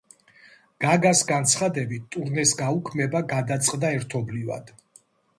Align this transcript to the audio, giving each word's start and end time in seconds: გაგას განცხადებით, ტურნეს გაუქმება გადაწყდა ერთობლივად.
გაგას 0.83 1.19
განცხადებით, 1.31 2.07
ტურნეს 2.15 2.53
გაუქმება 2.61 3.21
გადაწყდა 3.35 3.93
ერთობლივად. 3.99 4.73